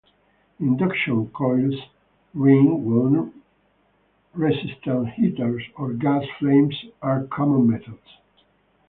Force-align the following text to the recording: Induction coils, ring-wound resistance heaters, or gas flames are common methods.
Induction 0.59 1.27
coils, 1.29 1.75
ring-wound 2.33 3.33
resistance 4.33 5.09
heaters, 5.13 5.61
or 5.77 5.93
gas 5.93 6.23
flames 6.39 6.73
are 7.03 7.25
common 7.25 7.69
methods. 7.69 8.17